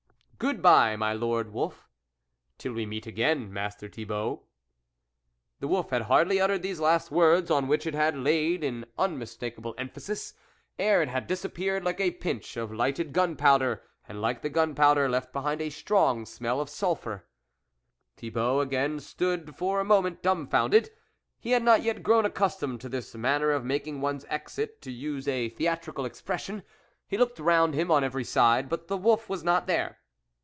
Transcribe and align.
"Good 0.51 0.63
bye, 0.63 0.95
my 0.95 1.13
lord 1.13 1.53
Wolf." 1.53 1.87
"Till 2.57 2.73
we 2.73 2.87
meet 2.87 3.05
again, 3.05 3.53
Master 3.53 3.87
Thi 3.87 4.05
bault." 4.05 4.43
The 5.59 5.67
wolf 5.67 5.91
had 5.91 6.01
hardly 6.03 6.41
uttered 6.41 6.63
these 6.63 6.79
last 6.79 7.11
words, 7.11 7.51
on 7.51 7.67
which 7.67 7.85
it 7.85 7.93
had 7.93 8.17
laid 8.17 8.63
an 8.63 8.85
unmis 8.97 9.37
takeable 9.37 9.75
emphasis, 9.77 10.33
ere 10.79 11.03
it 11.03 11.27
disappeared 11.27 11.83
like 11.83 11.99
a 11.99 12.09
pinch 12.09 12.57
of 12.57 12.73
lighted 12.73 13.13
gun 13.13 13.35
powder, 13.35 13.83
and 14.07 14.19
like 14.19 14.41
the 14.41 14.49
gun 14.49 14.73
powder, 14.73 15.07
left 15.07 15.31
behind 15.31 15.61
a 15.61 15.69
strong 15.69 16.25
smell 16.25 16.59
of 16.59 16.71
sulphur. 16.71 17.27
Thibault 18.17 18.61
again 18.61 18.99
stood 18.99 19.55
for 19.55 19.79
a 19.79 19.85
moment 19.85 20.23
dumbfounded. 20.23 20.89
He 21.39 21.51
had 21.51 21.61
not 21.61 21.83
yet 21.83 22.01
grown 22.01 22.25
accustomed 22.25 22.81
to 22.81 22.89
this 22.89 23.13
manner 23.13 23.51
of 23.51 23.63
making 23.63 24.01
one's 24.01 24.25
exit, 24.27 24.81
to 24.81 24.91
use 24.91 25.27
a 25.27 25.49
theatrical 25.49 26.03
expression; 26.03 26.63
he 27.07 27.15
looked 27.15 27.37
round 27.37 27.75
him 27.75 27.91
on 27.91 28.03
every 28.03 28.23
side, 28.23 28.69
but 28.69 28.87
the 28.87 28.97
wolf 28.97 29.29
was 29.29 29.43
not 29.43 29.67
there. 29.67 29.99